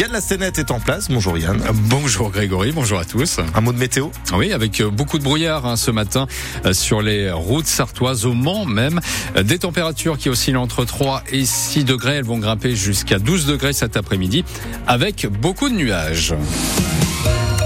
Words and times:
Yann 0.00 0.12
Lassenette 0.12 0.58
est 0.58 0.70
en 0.70 0.80
place. 0.80 1.08
Bonjour 1.10 1.36
Yann. 1.36 1.62
Bonjour 1.90 2.30
Grégory, 2.30 2.72
bonjour 2.72 2.98
à 2.98 3.04
tous. 3.04 3.38
Un 3.54 3.60
mot 3.60 3.70
de 3.70 3.76
météo 3.76 4.06
Oui, 4.32 4.50
avec 4.50 4.82
beaucoup 4.82 5.18
de 5.18 5.22
brouillard 5.22 5.66
hein, 5.66 5.76
ce 5.76 5.90
matin 5.90 6.26
sur 6.72 7.02
les 7.02 7.30
routes 7.30 7.66
sartoises, 7.66 8.24
au 8.24 8.32
Mans 8.32 8.64
même. 8.64 9.00
Des 9.38 9.58
températures 9.58 10.16
qui 10.16 10.30
oscillent 10.30 10.56
entre 10.56 10.86
3 10.86 11.24
et 11.30 11.44
6 11.44 11.84
degrés. 11.84 12.14
Elles 12.14 12.24
vont 12.24 12.38
grimper 12.38 12.74
jusqu'à 12.74 13.18
12 13.18 13.44
degrés 13.44 13.74
cet 13.74 13.98
après-midi 13.98 14.42
avec 14.86 15.26
beaucoup 15.26 15.68
de 15.68 15.74
nuages. 15.74 16.34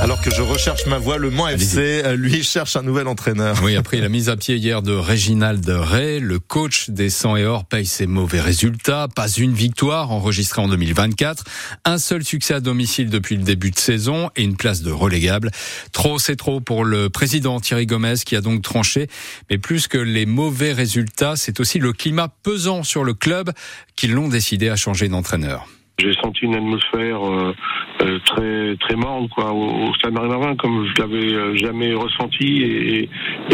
Alors 0.04 0.20
que 0.20 0.30
je 0.30 0.42
recherche 0.42 0.84
ma 0.84 0.98
voix, 0.98 1.16
le 1.16 1.30
Mans 1.30 1.48
FC, 1.48 2.02
lui, 2.18 2.42
cherche 2.42 2.76
un 2.76 2.82
nouvel 2.82 3.08
entraîneur. 3.08 3.56
Oui, 3.62 3.74
après 3.74 4.02
la 4.02 4.10
mise 4.10 4.28
à 4.28 4.36
pied 4.36 4.56
hier 4.56 4.82
de 4.82 4.92
Réginald 4.92 5.66
Ray, 5.66 6.20
le 6.20 6.38
coach 6.38 6.90
des 6.90 7.08
100 7.08 7.36
et 7.38 7.46
or 7.46 7.64
paye 7.64 7.86
ses 7.86 8.06
mauvais 8.06 8.42
résultats. 8.42 9.08
Pas 9.16 9.28
une 9.28 9.54
victoire 9.54 10.10
enregistrée 10.10 10.60
en 10.60 10.68
2024. 10.68 11.44
Un 11.86 11.96
seul 11.96 12.22
succès 12.22 12.52
à 12.52 12.60
domicile 12.60 13.08
depuis 13.08 13.36
le 13.36 13.44
début 13.44 13.70
de 13.70 13.78
saison 13.78 14.28
et 14.36 14.42
une 14.42 14.58
place 14.58 14.82
de 14.82 14.92
relégable. 14.92 15.50
Trop, 15.94 16.18
c'est 16.18 16.36
trop 16.36 16.60
pour 16.60 16.84
le 16.84 17.08
président 17.08 17.58
Thierry 17.58 17.86
Gomez 17.86 18.16
qui 18.26 18.36
a 18.36 18.42
donc 18.42 18.60
tranché. 18.60 19.06
Mais 19.48 19.56
plus 19.56 19.88
que 19.88 19.96
les 19.96 20.26
mauvais 20.26 20.74
résultats, 20.74 21.36
c'est 21.36 21.60
aussi 21.60 21.78
le 21.78 21.94
climat 21.94 22.28
pesant 22.42 22.82
sur 22.82 23.04
le 23.04 23.14
club 23.14 23.52
qui 23.96 24.08
l'ont 24.08 24.28
décidé 24.28 24.68
à 24.68 24.76
changer 24.76 25.08
d'entraîneur. 25.08 25.66
J'ai 25.98 26.12
senti 26.14 26.44
une 26.44 26.56
atmosphère 26.56 27.24
euh, 27.24 27.54
euh, 28.04 28.18
très 28.26 28.76
très 28.76 28.96
morne 28.96 29.28
quoi 29.28 29.52
au, 29.52 29.88
au 29.88 29.94
Stade 29.94 30.12
Marine 30.12 30.56
comme 30.56 30.86
je 30.86 31.00
l'avais 31.00 31.32
euh, 31.32 31.56
jamais 31.56 31.94
ressenti 31.94 32.62
et, 32.62 33.08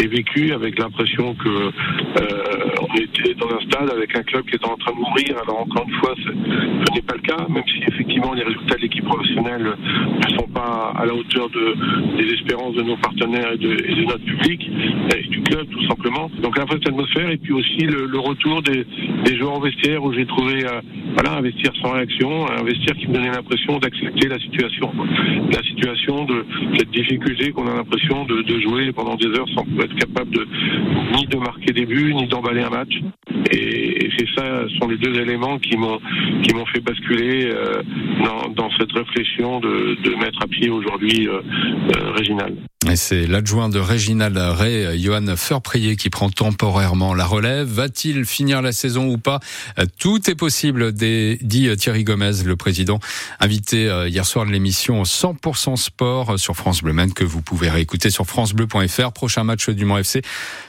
vécu 0.07 0.51
avec 0.51 0.77
l'impression 0.77 1.33
que 1.35 1.47
euh, 1.47 1.71
on 2.81 2.95
était 2.95 3.33
dans 3.35 3.47
un 3.47 3.61
stade 3.61 3.89
avec 3.89 4.17
un 4.17 4.23
club 4.23 4.43
qui 4.45 4.55
était 4.55 4.67
en 4.67 4.75
train 4.75 4.91
de 4.91 4.97
mourir. 4.97 5.37
Alors 5.41 5.61
encore 5.61 5.85
une 5.87 5.95
fois, 5.99 6.13
ce 6.25 6.93
n'est 6.93 7.01
pas 7.01 7.15
le 7.15 7.21
cas, 7.21 7.47
même 7.47 7.63
si 7.65 7.81
effectivement 7.87 8.33
les 8.33 8.43
résultats 8.43 8.75
de 8.75 8.81
l'équipe 8.81 9.05
professionnelle 9.05 9.63
ne 9.63 10.35
sont 10.35 10.47
pas 10.47 10.91
à 10.97 11.05
la 11.05 11.13
hauteur 11.13 11.49
de, 11.49 12.17
des 12.17 12.33
espérances 12.33 12.75
de 12.75 12.81
nos 12.81 12.97
partenaires 12.97 13.53
et 13.53 13.57
de, 13.57 14.03
notre 14.03 14.25
public 14.25 14.69
et 15.15 15.27
du 15.27 15.41
club 15.43 15.69
tout 15.69 15.87
simplement. 15.87 16.29
Donc 16.41 16.57
la 16.57 16.65
cette 16.71 16.89
atmosphère 16.89 17.29
et 17.29 17.37
puis 17.37 17.53
aussi 17.53 17.85
le, 17.85 18.19
retour 18.19 18.61
des, 18.63 18.85
joueurs 19.37 19.57
au 19.57 19.61
vestiaire 19.61 20.03
où 20.03 20.11
j'ai 20.13 20.25
trouvé 20.25 20.65
voilà 21.13 21.37
investir 21.37 21.71
sans 21.81 21.91
réaction 21.91 22.49
un 22.49 22.63
vestiaire 22.63 22.95
qui 22.97 23.07
me 23.07 23.13
donnait 23.13 23.31
l'impression 23.31 23.77
d'accepter 23.79 24.27
la 24.27 24.39
situation. 24.41 24.91
La 25.51 25.63
situation 25.63 26.25
de 26.25 26.45
cette 26.77 26.91
difficulté 26.91 27.51
qu'on 27.51 27.67
a 27.67 27.75
l'impression 27.75 28.25
de, 28.25 28.59
jouer 28.61 28.91
pendant 28.91 29.15
des 29.15 29.27
heures 29.27 29.47
sans 29.55 29.65
être 29.81 29.95
capable 29.95 30.29
de 30.31 30.47
ni 31.15 31.25
de 31.25 31.37
marquer 31.37 31.73
des 31.73 31.85
buts, 31.85 32.13
ni 32.13 32.27
d'emballer 32.27 32.61
un 32.61 32.69
match. 32.69 32.93
C'est 34.17 34.27
ça, 34.35 34.65
sont 34.79 34.87
les 34.87 34.97
deux 34.97 35.19
éléments 35.19 35.59
qui 35.59 35.77
m'ont 35.77 35.99
qui 36.43 36.53
m'ont 36.53 36.65
fait 36.65 36.79
basculer 36.79 37.45
euh, 37.45 37.81
dans, 38.23 38.49
dans, 38.49 38.69
cette 38.77 38.91
réflexion 38.91 39.59
de, 39.59 39.97
de, 40.03 40.15
mettre 40.15 40.41
à 40.41 40.47
pied 40.47 40.69
aujourd'hui 40.69 41.27
euh, 41.27 41.41
euh, 41.95 42.11
Réginal. 42.11 42.55
Et 42.89 42.95
c'est 42.95 43.27
l'adjoint 43.27 43.69
de 43.69 43.79
Réginald 43.79 44.35
Ray, 44.35 44.99
Johan 44.99 45.35
Furprier, 45.35 45.95
qui 45.95 46.09
prend 46.09 46.29
temporairement 46.29 47.13
la 47.13 47.25
relève. 47.25 47.67
Va-t-il 47.67 48.25
finir 48.25 48.61
la 48.61 48.71
saison 48.71 49.07
ou 49.07 49.17
pas? 49.17 49.39
Tout 49.99 50.29
est 50.29 50.35
possible, 50.35 50.91
dit 50.91 51.69
Thierry 51.77 52.03
Gomez, 52.03 52.43
le 52.43 52.55
président, 52.55 52.99
invité 53.39 53.85
hier 54.07 54.25
soir 54.25 54.47
de 54.47 54.51
l'émission 54.51 55.03
100% 55.03 55.75
Sport 55.75 56.39
sur 56.39 56.55
France 56.55 56.81
Bleu 56.81 56.91
que 57.15 57.23
vous 57.23 57.41
pouvez 57.41 57.69
réécouter 57.69 58.09
sur 58.09 58.25
francebleu.fr. 58.25 59.11
Prochain 59.13 59.43
match 59.43 59.69
du 59.69 59.85
Mans 59.85 59.99
FC, 59.99 60.21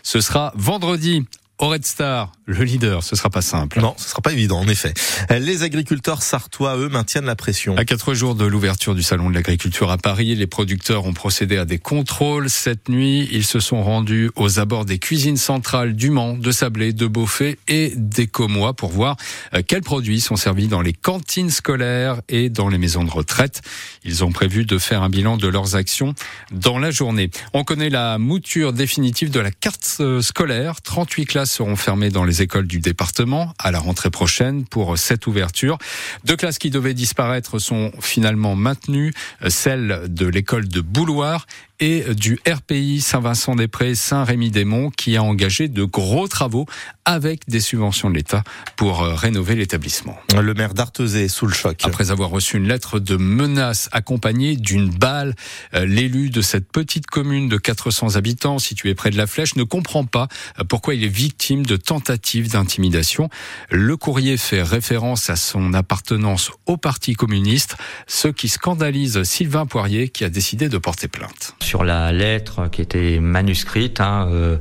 ce 0.03 0.21
sera 0.21 0.53
vendredi 0.55 1.25
au 1.63 1.69
Red 1.69 1.87
Star, 1.87 2.33
le 2.45 2.65
leader, 2.65 3.05
ce 3.05 3.15
sera 3.15 3.31
pas 3.31 3.41
simple. 3.41 3.81
Non, 3.81 3.95
ce 3.97 4.09
sera 4.09 4.21
pas 4.21 4.33
évident, 4.33 4.59
en 4.59 4.67
effet. 4.67 4.93
Les 5.31 5.63
agriculteurs 5.63 6.21
sartois, 6.21 6.77
eux, 6.77 6.89
maintiennent 6.89 7.25
la 7.25 7.37
pression. 7.37 7.77
À 7.77 7.85
quatre 7.85 8.15
jours 8.15 8.35
de 8.35 8.45
l'ouverture 8.45 8.97
du 8.97 9.03
salon 9.05 9.31
de 9.31 9.35
l'agriculture 9.37 9.89
à 9.93 9.97
Paris, 9.97 10.35
les 10.35 10.49
producteurs 10.49 11.07
ont 11.07 11.13
procédé 11.13 11.59
à 11.59 11.65
des 11.65 11.79
contrôles. 11.79 12.51
Cette 12.51 12.89
nuit, 12.89 13.29
ils 13.31 13.45
se 13.45 13.61
sont 13.61 13.81
rendus 13.85 14.33
aux 14.35 14.59
abords 14.59 14.85
des 14.87 14.99
cuisines 14.99 15.37
centrales 15.37 15.95
du 15.95 16.11
Mans, 16.11 16.37
de 16.37 16.51
Sablé, 16.51 16.93
de 16.93 17.07
Beaufait 17.07 17.59
et 17.69 17.93
des 17.95 18.27
Comois 18.27 18.75
pour 18.75 18.91
voir 18.91 19.17
euh, 19.55 19.63
quels 19.65 19.83
produits 19.83 20.21
sont 20.21 20.35
servis 20.35 20.67
dans 20.67 20.81
les 20.81 20.93
cantines 20.93 21.51
scolaires 21.51 22.23
et 22.29 22.49
dans 22.49 22.69
les 22.69 22.79
maisons 22.79 23.05
de 23.05 23.11
retraite. 23.11 23.63
Ils 24.03 24.25
ont 24.25 24.33
prévu 24.33 24.65
de 24.65 24.79
faire 24.79 25.03
un 25.03 25.11
bilan 25.11 25.37
de 25.37 25.47
leurs 25.47 25.77
actions 25.77 26.17
dans 26.51 26.81
la 26.81 26.91
journée. 26.91 27.31
On 27.53 27.63
connaît 27.63 27.91
la 27.91 28.19
mouture 28.19 28.73
définitive 28.73 29.31
de 29.31 29.39
la 29.39 29.53
carte 29.53 29.99
euh, 30.01 30.21
scolaire. 30.21 30.83
38 30.83 31.27
classes 31.27 31.52
seront 31.53 31.77
fermées 31.77 32.11
dans 32.11 32.25
les 32.25 32.43
écoles 32.43 32.67
du 32.67 32.81
département 32.81 33.53
à 33.59 33.71
la 33.71 33.79
rentrée 33.79 34.11
prochaine 34.11 34.65
pour 34.65 34.97
cette 34.97 35.27
ouverture. 35.27 35.79
Deux 36.25 36.37
classes 36.37 36.59
qui 36.59 36.71
devaient 36.71 36.95
disparaître 36.95 37.59
sont 37.59 37.93
finalement 38.01 38.57
maintenues, 38.57 39.13
celle 39.49 40.07
de 40.09 40.27
l'école 40.27 40.67
de 40.67 40.81
Bouloir 40.81 41.47
et 41.83 42.15
du 42.15 42.39
RPI 42.49 43.01
Saint-Vincent-des-Prés, 43.01 43.97
Saint-Rémy-des-Monts, 43.97 44.91
qui 44.91 45.17
a 45.17 45.23
engagé 45.25 45.67
de 45.67 45.83
gros 45.83 46.29
travaux 46.29 46.65
avec 47.05 47.49
des 47.49 47.59
subventions 47.59 48.09
de 48.09 48.15
l'État 48.15 48.45
pour 48.77 49.01
rénover 49.01 49.57
l'établissement. 49.57 50.17
Le 50.41 50.55
maire 50.55 50.75
d'Artezé 50.75 51.25
est 51.25 51.29
sous 51.29 51.49
le 51.49 51.53
choc. 51.53 51.81
Après 51.83 52.13
avoir 52.13 52.31
reçu 52.31 52.57
une 52.57 52.69
lettre 52.69 53.01
de 53.01 53.17
menace 53.17 53.89
accompagnée 53.91 54.55
d'une 54.55 54.91
balle, 54.91 55.35
l'élu 55.73 56.31
de 56.31 56.41
cette 56.41 56.71
petite 56.71 57.07
commune 57.09 57.49
de 57.49 57.57
400 57.57 58.15
habitants 58.15 58.61
située 58.61 58.95
près 58.95 59.11
de 59.11 59.17
la 59.17 59.27
Flèche 59.27 59.57
ne 59.57 59.65
comprend 59.65 60.05
pas 60.05 60.29
pourquoi 60.69 60.95
il 60.95 61.03
est 61.03 61.09
victime 61.09 61.67
de 61.67 61.77
tentatives 61.77 62.53
d'intimidation. 62.53 63.29
Le 63.71 63.97
courrier 63.97 64.37
fait 64.37 64.63
référence 64.63 65.31
à 65.31 65.37
son 65.37 65.75
appartenance 65.75 66.53
au 66.67 66.77
Parti 66.77 67.15
communiste, 67.15 67.75
ce 68.07 68.29
qui 68.29 68.49
scandalise 68.49 69.25
Sylvain 69.25 69.67
Poirier 69.67 70.11
qui 70.11 70.25
a 70.25 70.29
décidé 70.29 70.69
de 70.69 70.79
porter 70.79 71.09
plainte 71.09 71.57
sur 71.73 71.85
la 71.85 72.13
lettre 72.13 72.69
qui 72.71 72.83
était 72.83 73.19
manuscrite 73.19 74.03
hein, 74.03 74.29
euh, 74.31 74.59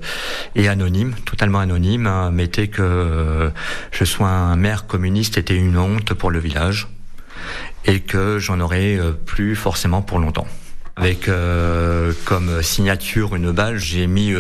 et 0.56 0.70
anonyme, 0.70 1.14
totalement 1.26 1.60
anonyme, 1.60 2.08
hein, 2.08 2.32
mettait 2.32 2.70
que 2.70 2.82
euh, 2.82 3.50
je 3.92 4.06
sois 4.06 4.30
un 4.30 4.56
maire 4.56 4.88
communiste 4.88 5.38
était 5.38 5.58
une 5.58 5.78
honte 5.78 6.14
pour 6.14 6.32
le 6.32 6.40
village 6.40 6.88
et 7.84 8.00
que 8.00 8.40
j'en 8.40 8.62
aurais 8.62 8.96
euh, 8.98 9.12
plus 9.12 9.58
forcément 9.58 10.02
pour 10.02 10.20
longtemps. 10.20 10.48
Avec 10.96 11.30
comme 12.26 12.62
signature 12.62 13.36
une 13.36 13.52
balle, 13.52 13.78
j'ai 13.78 14.08
mis 14.08 14.34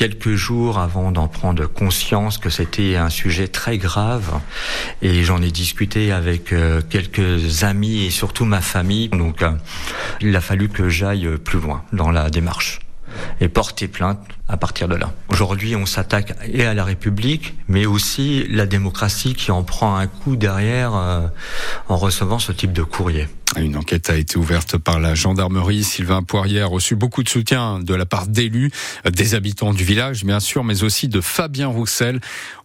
quelques 0.00 0.34
jours 0.34 0.78
avant 0.78 1.12
d'en 1.12 1.28
prendre 1.28 1.66
conscience 1.66 2.38
que 2.38 2.48
c'était 2.48 2.96
un 2.96 3.10
sujet 3.10 3.48
très 3.48 3.76
grave 3.76 4.40
et 5.02 5.24
j'en 5.24 5.42
ai 5.42 5.50
discuté 5.50 6.10
avec 6.10 6.54
euh, 6.54 6.80
quelques 6.88 7.64
amis 7.64 8.06
et 8.06 8.10
surtout 8.10 8.46
ma 8.46 8.62
famille. 8.62 9.10
Donc 9.10 9.42
euh, 9.42 9.50
il 10.22 10.34
a 10.34 10.40
fallu 10.40 10.70
que 10.70 10.88
j'aille 10.88 11.28
plus 11.44 11.60
loin 11.60 11.84
dans 11.92 12.10
la 12.10 12.30
démarche 12.30 12.80
et 13.40 13.48
porter 13.48 13.88
plainte 13.88 14.20
à 14.48 14.56
partir 14.56 14.88
de 14.88 14.96
là. 14.96 15.12
Aujourd'hui, 15.28 15.76
on 15.76 15.86
s'attaque 15.86 16.34
et 16.52 16.64
à 16.64 16.74
la 16.74 16.84
République, 16.84 17.54
mais 17.68 17.86
aussi 17.86 18.46
la 18.48 18.66
démocratie 18.66 19.34
qui 19.34 19.50
en 19.50 19.62
prend 19.62 19.96
un 19.96 20.06
coup 20.06 20.36
derrière 20.36 20.94
euh, 20.94 21.26
en 21.88 21.96
recevant 21.96 22.38
ce 22.38 22.52
type 22.52 22.72
de 22.72 22.82
courrier. 22.82 23.28
Une 23.56 23.76
enquête 23.76 24.10
a 24.10 24.16
été 24.16 24.38
ouverte 24.38 24.76
par 24.78 25.00
la 25.00 25.16
gendarmerie. 25.16 25.82
Sylvain 25.82 26.22
Poirier 26.22 26.60
a 26.60 26.66
reçu 26.66 26.94
beaucoup 26.94 27.24
de 27.24 27.28
soutien 27.28 27.80
de 27.80 27.94
la 27.94 28.06
part 28.06 28.28
d'élus, 28.28 28.70
des 29.10 29.34
habitants 29.34 29.74
du 29.74 29.82
village, 29.82 30.24
bien 30.24 30.38
sûr, 30.38 30.62
mais 30.62 30.84
aussi 30.84 31.08
de 31.08 31.20
Fabien 31.20 31.66
Roussel. 31.66 32.20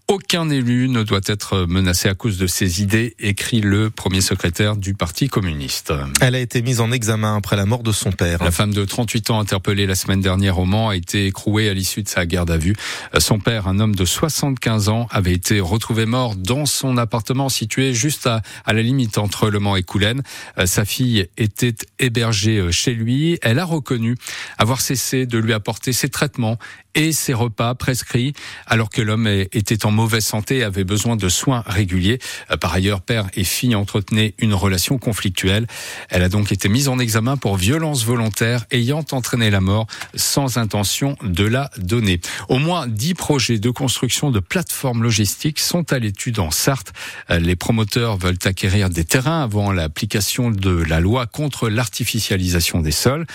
Aucun 0.07 0.51
élu 0.51 0.87
ne 0.87 1.01
doit 1.01 1.21
être 1.25 1.65
menacé 1.65 2.07
à 2.07 2.13
cause 2.13 2.37
de 2.37 2.45
ses 2.45 2.83
idées, 2.83 3.15
écrit 3.17 3.59
le 3.59 3.89
premier 3.89 4.21
secrétaire 4.21 4.75
du 4.75 4.93
Parti 4.93 5.29
communiste. 5.29 5.91
Elle 6.21 6.35
a 6.35 6.39
été 6.39 6.61
mise 6.61 6.79
en 6.79 6.91
examen 6.91 7.35
après 7.35 7.55
la 7.55 7.65
mort 7.65 7.81
de 7.81 7.91
son 7.91 8.11
père. 8.11 8.43
La 8.43 8.51
femme 8.51 8.71
de 8.71 8.85
38 8.85 9.31
ans 9.31 9.39
interpellée 9.39 9.87
la 9.87 9.95
semaine 9.95 10.21
dernière 10.21 10.59
au 10.59 10.65
Mans 10.65 10.89
a 10.89 10.95
été 10.95 11.25
écrouée 11.25 11.69
à 11.69 11.73
l'issue 11.73 12.03
de 12.03 12.07
sa 12.07 12.27
garde 12.27 12.51
à 12.51 12.57
vue. 12.57 12.75
Son 13.17 13.39
père, 13.39 13.67
un 13.67 13.79
homme 13.79 13.95
de 13.95 14.05
75 14.05 14.89
ans, 14.89 15.07
avait 15.09 15.33
été 15.33 15.59
retrouvé 15.59 16.05
mort 16.05 16.35
dans 16.35 16.67
son 16.67 16.97
appartement 16.97 17.49
situé 17.49 17.95
juste 17.95 18.27
à, 18.27 18.43
à 18.63 18.73
la 18.73 18.83
limite 18.83 19.17
entre 19.17 19.49
Le 19.49 19.59
Mans 19.59 19.75
et 19.75 19.81
Coulennes. 19.81 20.21
Sa 20.65 20.85
fille 20.85 21.27
était 21.37 21.73
hébergée 21.97 22.71
chez 22.71 22.93
lui. 22.93 23.39
Elle 23.41 23.57
a 23.57 23.65
reconnu 23.65 24.17
avoir 24.59 24.81
cessé 24.81 25.25
de 25.25 25.39
lui 25.39 25.53
apporter 25.53 25.93
ses 25.93 26.09
traitements 26.09 26.59
et 26.95 27.11
ses 27.11 27.33
repas 27.33 27.75
prescrits 27.75 28.33
alors 28.65 28.89
que 28.89 29.01
l'homme 29.01 29.27
était 29.27 29.85
en 29.85 29.91
mauvaise 29.91 30.25
santé 30.25 30.57
et 30.57 30.63
avait 30.63 30.83
besoin 30.83 31.15
de 31.15 31.29
soins 31.29 31.63
réguliers. 31.67 32.19
Par 32.59 32.73
ailleurs, 32.73 33.01
père 33.01 33.27
et 33.35 33.43
fille 33.43 33.75
entretenaient 33.75 34.33
une 34.39 34.53
relation 34.53 34.97
conflictuelle. 34.97 35.67
Elle 36.09 36.23
a 36.23 36.29
donc 36.29 36.51
été 36.51 36.69
mise 36.69 36.87
en 36.87 36.97
examen 36.99 37.37
pour 37.37 37.57
violence 37.57 38.05
volontaire 38.05 38.65
ayant 38.71 39.05
entraîné 39.11 39.49
la 39.49 39.61
mort 39.61 39.87
sans 40.15 40.57
intention 40.57 41.17
de 41.21 41.45
la 41.45 41.69
donner. 41.77 42.19
Au 42.49 42.57
moins 42.57 42.87
dix 42.87 43.13
projets 43.13 43.59
de 43.59 43.69
construction 43.69 44.31
de 44.31 44.39
plateformes 44.39 45.03
logistiques 45.03 45.59
sont 45.59 45.91
à 45.91 45.99
l'étude 45.99 46.39
en 46.39 46.51
Sarthe. 46.51 46.93
Les 47.29 47.55
promoteurs 47.55 48.17
veulent 48.17 48.39
acquérir 48.45 48.89
des 48.89 49.03
terrains 49.03 49.43
avant 49.43 49.71
l'application 49.71 50.49
de 50.49 50.71
la 50.71 50.99
loi 50.99 51.25
contre 51.25 51.69
l'artificialisation 51.69 52.79
des 52.79 52.91
sols 52.91 53.25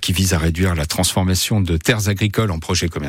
qui 0.00 0.12
vise 0.12 0.34
à 0.34 0.38
réduire 0.38 0.74
la 0.74 0.86
transformation 0.86 1.60
de 1.60 1.76
terres 1.76 2.08
agricoles 2.08 2.50
en 2.50 2.58
projets 2.58 2.88
commerciaux. 2.88 3.07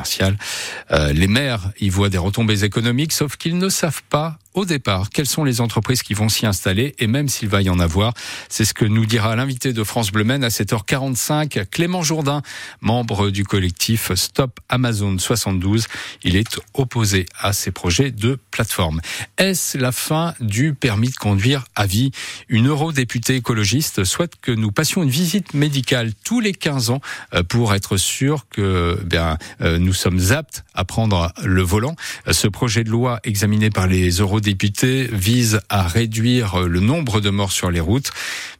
Euh, 0.90 1.12
les 1.12 1.28
maires 1.28 1.72
y 1.80 1.88
voient 1.88 2.08
des 2.08 2.18
retombées 2.18 2.64
économiques, 2.64 3.12
sauf 3.12 3.36
qu'ils 3.36 3.58
ne 3.58 3.68
savent 3.68 4.02
pas 4.10 4.38
au 4.54 4.64
départ 4.64 5.10
quelles 5.10 5.26
sont 5.26 5.44
les 5.44 5.60
entreprises 5.60 6.02
qui 6.02 6.14
vont 6.14 6.28
s'y 6.28 6.46
installer 6.46 6.94
et 6.98 7.06
même 7.06 7.28
s'il 7.28 7.48
va 7.48 7.62
y 7.62 7.70
en 7.70 7.78
avoir. 7.78 8.14
C'est 8.48 8.64
ce 8.64 8.74
que 8.74 8.84
nous 8.84 9.06
dira 9.06 9.34
l'invité 9.36 9.72
de 9.72 9.84
France 9.84 10.10
Bleu 10.10 10.24
Men 10.24 10.42
à 10.44 10.48
7h45, 10.48 11.66
Clément 11.66 12.02
Jourdain, 12.02 12.42
membre 12.80 13.30
du 13.30 13.44
collectif 13.44 14.12
Stop 14.14 14.58
Amazon 14.68 15.18
72. 15.18 15.86
Il 16.24 16.36
est 16.36 16.58
opposé 16.74 17.26
à 17.38 17.52
ces 17.52 17.70
projets 17.70 18.10
de 18.10 18.38
plateforme. 18.50 19.00
Est-ce 19.38 19.78
la 19.78 19.92
fin 19.92 20.34
du 20.40 20.74
permis 20.74 21.10
de 21.10 21.16
conduire 21.16 21.64
à 21.76 21.86
vie? 21.86 22.10
Une 22.48 22.68
eurodéputée 22.68 23.36
écologiste 23.36 24.04
souhaite 24.04 24.34
que 24.40 24.52
nous 24.52 24.72
passions 24.72 25.02
une 25.02 25.10
visite 25.10 25.54
médicale 25.54 26.12
tous 26.24 26.40
les 26.40 26.52
15 26.52 26.90
ans 26.90 27.00
euh, 27.34 27.42
pour 27.42 27.74
être 27.74 27.96
sûr 27.96 28.46
que 28.50 29.00
bien, 29.04 29.38
euh, 29.60 29.78
nous 29.78 29.92
sommes 29.92 30.32
aptes 30.32 30.64
à 30.74 30.84
prendre 30.84 31.32
le 31.44 31.62
volant. 31.62 31.94
Ce 32.30 32.48
projet 32.48 32.84
de 32.84 32.90
loi 32.90 33.20
examiné 33.24 33.70
par 33.70 33.86
les 33.86 34.10
eurodéputés 34.10 34.39
vise 35.12 35.60
à 35.68 35.82
réduire 35.86 36.60
le 36.60 36.80
nombre 36.80 37.20
de 37.20 37.30
morts 37.30 37.52
sur 37.52 37.70
les 37.70 37.80
routes, 37.80 38.10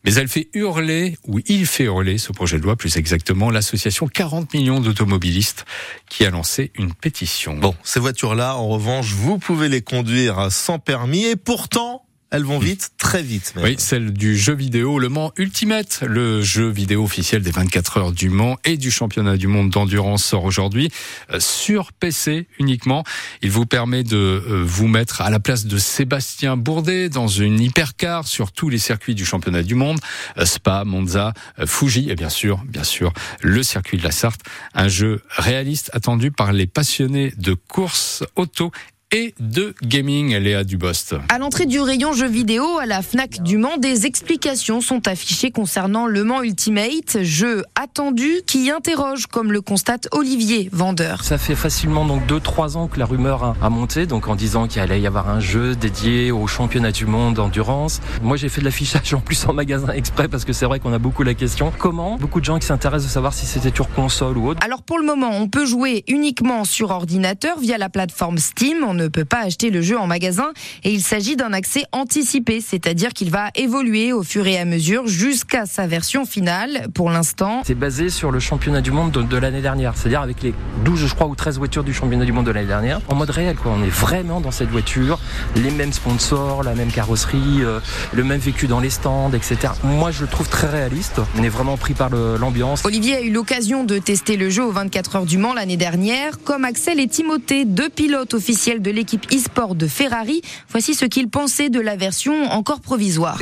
mais 0.04 0.14
elle 0.14 0.28
fait 0.28 0.48
hurler, 0.54 1.16
ou 1.26 1.40
il 1.46 1.66
fait 1.66 1.84
hurler 1.84 2.18
ce 2.18 2.32
projet 2.32 2.58
de 2.58 2.62
loi 2.62 2.76
plus 2.76 2.96
exactement, 2.96 3.50
l'association 3.50 4.08
40 4.08 4.54
millions 4.54 4.80
d'automobilistes 4.80 5.64
qui 6.08 6.24
a 6.24 6.30
lancé 6.30 6.72
une 6.74 6.94
pétition. 6.94 7.56
Bon, 7.56 7.74
ces 7.82 8.00
voitures-là, 8.00 8.56
en 8.56 8.68
revanche, 8.68 9.12
vous 9.12 9.38
pouvez 9.38 9.68
les 9.68 9.82
conduire 9.82 10.50
sans 10.50 10.78
permis 10.78 11.24
et 11.24 11.36
pourtant, 11.36 12.04
elles 12.30 12.44
vont 12.44 12.60
vite, 12.60 12.92
très 12.96 13.22
vite. 13.22 13.54
Oui, 13.56 13.74
celle 13.78 14.12
du 14.12 14.38
jeu 14.38 14.54
vidéo 14.54 15.00
Le 15.00 15.08
Mans 15.08 15.32
Ultimate, 15.36 16.04
le 16.06 16.42
jeu 16.42 16.68
vidéo 16.68 17.02
officiel 17.02 17.42
des 17.42 17.50
24 17.50 17.96
heures 17.96 18.12
du 18.12 18.30
Mans 18.30 18.56
et 18.64 18.76
du 18.76 18.92
championnat 18.92 19.36
du 19.36 19.48
monde 19.48 19.70
d'endurance 19.70 20.24
sort 20.24 20.44
aujourd'hui 20.44 20.90
euh, 21.32 21.40
sur 21.40 21.92
PC 21.92 22.46
uniquement. 22.60 23.02
Il 23.42 23.50
vous 23.50 23.66
permet 23.66 24.04
de 24.04 24.16
euh, 24.16 24.62
vous 24.64 24.86
mettre 24.86 25.22
à 25.22 25.30
la 25.30 25.40
place 25.40 25.66
de 25.66 25.76
Sébastien 25.76 26.56
Bourdet 26.56 27.08
dans 27.08 27.26
une 27.26 27.60
hypercar 27.60 28.26
sur 28.28 28.52
tous 28.52 28.68
les 28.68 28.78
circuits 28.78 29.16
du 29.16 29.24
championnat 29.24 29.64
du 29.64 29.74
monde, 29.74 29.98
euh, 30.38 30.44
Spa, 30.44 30.84
Monza, 30.84 31.34
Fuji 31.66 32.10
et 32.10 32.14
bien 32.14 32.30
sûr, 32.30 32.62
bien 32.64 32.84
sûr, 32.84 33.12
le 33.40 33.64
circuit 33.64 33.98
de 33.98 34.04
la 34.04 34.12
Sarthe, 34.12 34.42
un 34.74 34.86
jeu 34.86 35.20
réaliste 35.30 35.90
attendu 35.94 36.30
par 36.30 36.52
les 36.52 36.68
passionnés 36.68 37.32
de 37.38 37.54
course 37.54 38.22
auto 38.36 38.70
et 39.12 39.34
de 39.40 39.74
gaming, 39.82 40.36
Léa 40.36 40.62
Dubost. 40.62 41.16
À 41.28 41.38
l'entrée 41.38 41.66
du 41.66 41.80
rayon 41.80 42.12
jeux 42.12 42.28
vidéo 42.28 42.78
à 42.78 42.86
la 42.86 43.02
FNAC 43.02 43.42
du 43.42 43.56
Mans, 43.56 43.76
des 43.76 44.06
explications 44.06 44.80
sont 44.80 45.08
affichées 45.08 45.50
concernant 45.50 46.06
le 46.06 46.22
Mans 46.22 46.42
Ultimate, 46.42 47.22
jeu 47.22 47.64
attendu 47.74 48.30
qui 48.46 48.70
interroge, 48.70 49.26
comme 49.26 49.50
le 49.50 49.60
constate 49.60 50.08
Olivier, 50.12 50.68
vendeur. 50.72 51.24
Ça 51.24 51.38
fait 51.38 51.56
facilement 51.56 52.04
donc 52.04 52.24
2-3 52.26 52.76
ans 52.76 52.86
que 52.86 53.00
la 53.00 53.06
rumeur 53.06 53.56
a, 53.60 53.70
monté, 53.70 54.06
donc 54.06 54.28
en 54.28 54.36
disant 54.36 54.68
qu'il 54.68 54.80
allait 54.80 55.00
y 55.00 55.06
avoir 55.06 55.28
un 55.28 55.40
jeu 55.40 55.74
dédié 55.74 56.30
au 56.30 56.46
championnat 56.46 56.92
du 56.92 57.06
monde 57.06 57.34
d'endurance. 57.34 58.00
Moi 58.22 58.36
j'ai 58.36 58.48
fait 58.48 58.60
de 58.60 58.66
l'affichage 58.66 59.12
en 59.14 59.20
plus 59.20 59.44
en 59.48 59.52
magasin 59.52 59.92
exprès 59.92 60.28
parce 60.28 60.44
que 60.44 60.52
c'est 60.52 60.66
vrai 60.66 60.78
qu'on 60.78 60.92
a 60.92 60.98
beaucoup 60.98 61.24
la 61.24 61.34
question. 61.34 61.72
Comment 61.78 62.16
Beaucoup 62.16 62.40
de 62.40 62.44
gens 62.44 62.58
qui 62.60 62.66
s'intéressent 62.66 63.08
de 63.08 63.12
savoir 63.12 63.34
si 63.34 63.46
c'était 63.46 63.74
sur 63.74 63.88
console 63.90 64.38
ou 64.38 64.48
autre. 64.48 64.60
Alors 64.64 64.82
pour 64.82 64.98
le 64.98 65.06
moment, 65.06 65.30
on 65.32 65.48
peut 65.48 65.66
jouer 65.66 66.04
uniquement 66.06 66.64
sur 66.64 66.90
ordinateur 66.90 67.58
via 67.58 67.76
la 67.76 67.88
plateforme 67.88 68.38
Steam 68.38 68.84
ne 69.00 69.08
peut 69.08 69.24
pas 69.24 69.40
acheter 69.44 69.70
le 69.70 69.82
jeu 69.82 69.98
en 69.98 70.06
magasin 70.06 70.52
et 70.84 70.90
il 70.90 71.02
s'agit 71.02 71.36
d'un 71.36 71.52
accès 71.52 71.84
anticipé, 71.92 72.60
c'est-à-dire 72.60 73.10
qu'il 73.12 73.30
va 73.30 73.48
évoluer 73.54 74.12
au 74.12 74.22
fur 74.22 74.46
et 74.46 74.58
à 74.58 74.64
mesure 74.64 75.06
jusqu'à 75.06 75.66
sa 75.66 75.86
version 75.86 76.24
finale. 76.24 76.88
Pour 76.94 77.10
l'instant, 77.10 77.62
c'est 77.64 77.74
basé 77.74 78.10
sur 78.10 78.30
le 78.30 78.40
championnat 78.40 78.80
du 78.80 78.90
monde 78.90 79.12
de, 79.12 79.36
l'année 79.36 79.62
dernière, 79.62 79.96
c'est-à-dire 79.96 80.20
avec 80.20 80.42
les 80.42 80.54
12, 80.84 81.06
je 81.06 81.14
crois, 81.14 81.26
ou 81.26 81.34
13 81.34 81.58
voitures 81.58 81.84
du 81.84 81.94
championnat 81.94 82.24
du 82.24 82.32
monde 82.32 82.46
de 82.46 82.50
l'année 82.50 82.66
dernière, 82.66 83.00
en 83.08 83.14
mode 83.14 83.30
réel. 83.30 83.56
Quoi. 83.56 83.72
On 83.76 83.82
est 83.82 83.90
vraiment 83.90 84.40
dans 84.40 84.50
cette 84.50 84.70
voiture, 84.70 85.18
les 85.56 85.70
mêmes 85.70 85.92
sponsors, 85.92 86.62
la 86.62 86.74
même 86.74 86.90
carrosserie, 86.90 87.62
euh, 87.62 87.80
le 88.12 88.24
même 88.24 88.40
vécu 88.40 88.66
dans 88.66 88.80
les 88.80 88.90
stands, 88.90 89.32
etc. 89.32 89.72
Moi, 89.84 90.10
je 90.10 90.22
le 90.22 90.28
trouve 90.28 90.48
très 90.48 90.68
réaliste. 90.68 91.20
On 91.38 91.42
est 91.42 91.48
vraiment 91.48 91.76
pris 91.76 91.94
par 91.94 92.10
l'ambiance. 92.10 92.84
Olivier 92.84 93.16
a 93.16 93.20
eu 93.22 93.30
l'occasion 93.30 93.84
de 93.84 93.98
tester 93.98 94.36
le 94.36 94.50
jeu 94.50 94.64
aux 94.64 94.72
24 94.72 95.16
heures 95.16 95.26
du 95.26 95.38
Mans 95.38 95.54
l'année 95.54 95.76
dernière, 95.76 96.42
comme 96.44 96.64
Axel 96.64 97.00
et 97.00 97.08
Timothée, 97.08 97.64
deux 97.64 97.88
pilotes 97.88 98.34
officiels 98.34 98.82
de 98.82 98.89
l'équipe 98.90 99.26
e-sport 99.32 99.74
de 99.74 99.86
Ferrari. 99.86 100.42
Voici 100.70 100.94
ce 100.94 101.04
qu'il 101.04 101.28
pensait 101.28 101.70
de 101.70 101.80
la 101.80 101.96
version 101.96 102.50
encore 102.50 102.80
provisoire. 102.80 103.38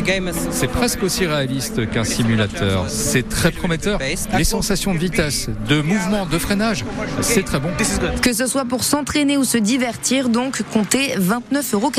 C'est 0.51 0.71
presque 0.71 1.03
aussi 1.03 1.27
réaliste 1.27 1.91
qu'un 1.91 2.05
simulateur. 2.05 2.87
C'est 2.89 3.29
très 3.29 3.51
prometteur. 3.51 4.01
Les 4.37 4.45
sensations 4.45 4.95
de 4.95 4.99
vitesse, 4.99 5.49
de 5.69 5.81
mouvement, 5.81 6.27
de 6.27 6.39
freinage, 6.39 6.85
c'est 7.21 7.45
très 7.45 7.61
bon. 7.61 7.71
Que 8.23 8.33
ce 8.33 8.47
soit 8.47 8.65
pour 8.65 8.85
s'entraîner 8.85 9.37
ou 9.37 9.45
se 9.45 9.59
divertir, 9.59 10.29
donc 10.29 10.63
comptez 10.73 11.15
29,99 11.17 11.75
euros. 11.75 11.93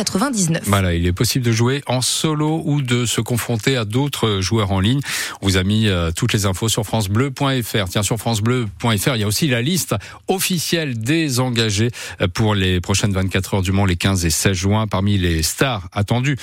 Voilà, 0.66 0.94
il 0.94 1.06
est 1.06 1.14
possible 1.14 1.46
de 1.46 1.52
jouer 1.52 1.82
en 1.88 2.02
solo 2.02 2.62
ou 2.66 2.82
de 2.82 3.06
se 3.06 3.22
confronter 3.22 3.78
à 3.78 3.86
d'autres 3.86 4.42
joueurs 4.42 4.72
en 4.72 4.80
ligne. 4.80 5.02
On 5.42 5.48
vous 5.48 5.58
a 5.58 5.64
mis 5.64 5.88
euh, 5.88 6.12
toutes 6.16 6.34
les 6.34 6.46
infos 6.46 6.70
sur 6.70 6.86
francebleu.fr. 6.86 7.90
Tiens, 7.90 8.04
sur 8.04 8.18
francebleu.fr, 8.18 9.16
il 9.16 9.22
y 9.22 9.24
a 9.24 9.28
aussi 9.28 9.48
la 9.48 9.62
liste 9.62 9.96
officielle 10.28 11.00
des 11.00 11.40
engagés 11.40 11.92
euh, 12.22 12.28
pour 12.28 12.56
les 12.56 12.82
prochaines 12.82 13.14
24 13.14 13.39
heures 13.54 13.62
du 13.62 13.72
Mans 13.72 13.86
les 13.86 13.96
15 13.96 14.26
et 14.26 14.30
16 14.30 14.54
juin 14.54 14.88
parmi 14.88 15.18
les 15.18 15.44
stars 15.44 15.88
attendues 15.94 16.38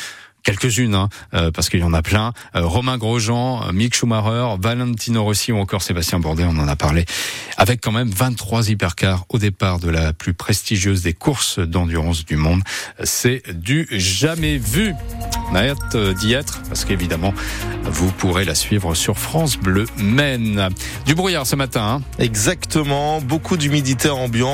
quelques-unes, 0.46 0.94
hein, 0.94 1.08
euh, 1.34 1.50
parce 1.50 1.68
qu'il 1.68 1.80
y 1.80 1.82
en 1.82 1.92
a 1.92 2.02
plein. 2.02 2.32
Euh, 2.54 2.64
Romain 2.64 2.98
Grosjean, 2.98 3.62
euh, 3.66 3.72
Mick 3.72 3.96
Schumacher, 3.96 4.54
Valentino 4.60 5.24
Rossi 5.24 5.50
ou 5.50 5.58
encore 5.58 5.82
Sébastien 5.82 6.20
Bourdet, 6.20 6.44
on 6.44 6.56
en 6.58 6.68
a 6.68 6.76
parlé. 6.76 7.04
Avec 7.56 7.80
quand 7.80 7.90
même 7.90 8.08
23 8.08 8.70
hypercars 8.70 9.24
au 9.28 9.38
départ 9.38 9.80
de 9.80 9.90
la 9.90 10.12
plus 10.12 10.34
prestigieuse 10.34 11.02
des 11.02 11.14
courses 11.14 11.58
d'endurance 11.58 12.24
du 12.24 12.36
monde. 12.36 12.62
C'est 13.02 13.42
du 13.52 13.88
jamais 13.90 14.56
vu. 14.56 14.94
On 15.50 15.56
a 15.56 15.64
hâte 15.64 15.96
d'y 16.18 16.34
être, 16.34 16.62
parce 16.68 16.84
qu'évidemment, 16.84 17.34
vous 17.82 18.12
pourrez 18.12 18.44
la 18.44 18.54
suivre 18.54 18.94
sur 18.94 19.18
France 19.18 19.56
Bleu 19.56 19.86
Maine. 19.96 20.68
Du 21.06 21.16
brouillard 21.16 21.46
ce 21.46 21.56
matin. 21.56 21.98
Hein. 21.98 22.02
Exactement, 22.20 23.20
beaucoup 23.20 23.56
d'humidité 23.56 24.10
ambiante. 24.10 24.46